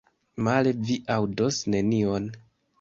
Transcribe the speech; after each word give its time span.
Male, 0.47 0.71
vi 0.87 0.97
aŭdos 1.17 1.63
nenion. 1.77 2.29